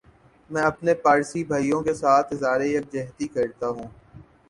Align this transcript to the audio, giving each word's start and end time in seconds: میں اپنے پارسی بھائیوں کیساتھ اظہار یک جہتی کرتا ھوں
میں 0.49 0.61
اپنے 0.63 0.93
پارسی 1.03 1.43
بھائیوں 1.43 1.81
کیساتھ 1.83 2.33
اظہار 2.33 2.61
یک 2.65 2.91
جہتی 2.93 3.27
کرتا 3.29 3.67
ھوں 3.69 3.87